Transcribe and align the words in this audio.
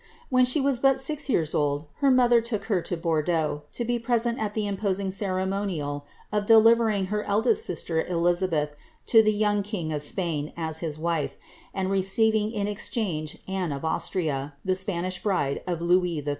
When 0.31 0.45
she 0.45 0.59
was 0.59 0.79
but 0.79 0.99
six 0.99 1.27
yeara 1.27 1.53
old 1.53 1.85
her 1.97 2.09
mother 2.09 2.41
took 2.41 2.63
her 2.65 2.81
to 2.81 2.97
Bordeaux, 2.97 3.61
to 3.73 3.85
be 3.85 3.99
present 3.99 4.39
at 4.39 4.55
the 4.55 4.65
imposing 4.65 5.11
ceremonial 5.11 6.07
of 6.31 6.47
delivering 6.47 7.05
her 7.13 7.23
eldest 7.25 7.63
sister 7.67 8.03
Elizabeth 8.03 8.75
to 9.05 9.21
the 9.21 9.31
young 9.31 9.61
king 9.61 9.93
of 9.93 10.01
Spain, 10.01 10.53
as 10.57 10.79
his 10.79 10.97
wife, 10.97 11.37
and 11.71 11.91
receiving 11.91 12.51
in 12.51 12.67
exchange 12.67 13.37
Anne 13.47 13.71
of 13.71 13.85
Austria, 13.85 14.55
the 14.65 14.73
Spanish 14.73 15.21
bride 15.21 15.61
of 15.67 15.81
Louis 15.83 16.19
XIII.' 16.21 16.29